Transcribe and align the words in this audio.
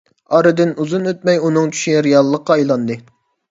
ئارىدىن 0.37 0.71
ئۇزۇن 0.85 1.05
ئۆتمەي 1.11 1.37
ئۇنىڭ 1.43 1.71
چۈشى 1.77 1.95
رېئاللىققا 2.09 2.59
ئايلاندى. 2.59 3.01